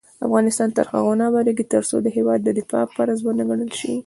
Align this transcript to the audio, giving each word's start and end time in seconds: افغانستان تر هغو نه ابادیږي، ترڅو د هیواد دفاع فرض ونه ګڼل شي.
افغانستان 0.27 0.69
تر 0.77 0.85
هغو 0.93 1.11
نه 1.19 1.23
ابادیږي، 1.29 1.65
ترڅو 1.73 1.95
د 2.01 2.07
هیواد 2.17 2.39
دفاع 2.59 2.83
فرض 2.95 3.17
ونه 3.23 3.43
ګڼل 3.49 3.71
شي. 3.79 3.93